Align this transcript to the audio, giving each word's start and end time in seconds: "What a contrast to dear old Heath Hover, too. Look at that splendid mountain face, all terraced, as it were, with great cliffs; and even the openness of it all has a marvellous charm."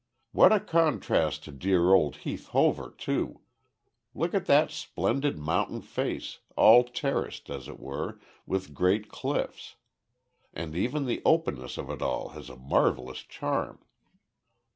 "What 0.31 0.51
a 0.51 0.59
contrast 0.59 1.43
to 1.43 1.51
dear 1.51 1.93
old 1.93 2.15
Heath 2.25 2.47
Hover, 2.47 2.89
too. 2.97 3.41
Look 4.15 4.33
at 4.33 4.47
that 4.47 4.71
splendid 4.71 5.37
mountain 5.37 5.79
face, 5.83 6.39
all 6.55 6.83
terraced, 6.85 7.51
as 7.51 7.67
it 7.67 7.79
were, 7.79 8.19
with 8.47 8.73
great 8.73 9.09
cliffs; 9.09 9.75
and 10.55 10.75
even 10.75 11.05
the 11.05 11.21
openness 11.23 11.77
of 11.77 11.91
it 11.91 12.01
all 12.01 12.29
has 12.29 12.49
a 12.49 12.55
marvellous 12.57 13.19
charm." 13.19 13.77